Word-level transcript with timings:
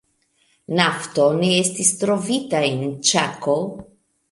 Nafto 0.79 1.27
ne 1.41 1.51
estis 1.59 1.93
trovita 2.05 2.63
en 2.71 2.83
Ĉako. 3.13 3.57